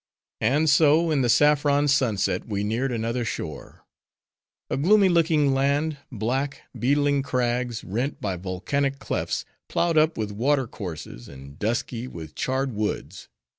And 0.39 0.67
so, 0.67 1.11
in 1.11 1.21
the 1.21 1.29
saffron 1.29 1.87
sunset, 1.87 2.47
we 2.47 2.63
neared 2.63 2.91
another 2.91 3.23
shore. 3.23 3.85
A 4.67 4.75
gloomy 4.75 5.09
looking 5.09 5.53
land! 5.53 5.97
black, 6.11 6.63
beetling 6.75 7.21
crags, 7.21 7.83
rent 7.83 8.19
by 8.19 8.35
volcanic 8.35 8.97
clefts; 8.97 9.45
ploughed 9.67 9.99
up 9.99 10.17
with 10.17 10.31
water 10.31 10.65
courses, 10.65 11.27
and 11.27 11.59
dusky 11.59 12.07
with 12.07 12.33
charred 12.33 12.73
woods. 12.73 13.29